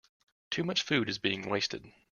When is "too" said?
0.49-0.63